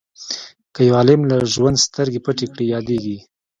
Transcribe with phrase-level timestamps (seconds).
[0.73, 3.17] که یو عالم له ژوند سترګې پټې کړي یادیږي.